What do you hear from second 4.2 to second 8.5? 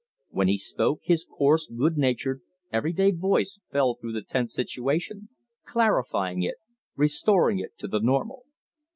tense situation, clarifying it, restoring it to the normal.